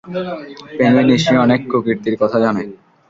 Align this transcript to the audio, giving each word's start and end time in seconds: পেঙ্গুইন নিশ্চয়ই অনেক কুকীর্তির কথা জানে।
পেঙ্গুইন 0.77 1.07
নিশ্চয়ই 1.11 1.43
অনেক 1.45 1.59
কুকীর্তির 1.71 2.15
কথা 2.21 2.37
জানে। 2.43 2.63